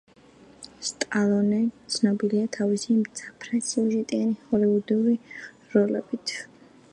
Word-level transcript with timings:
სტალონე 0.87 1.59
ცნობილია 1.95 2.47
თავისი 2.57 2.97
მძაფრსიუჟეტიანი 3.01 4.35
ჰოლივუდური 4.49 5.15
როლებით. 5.77 6.35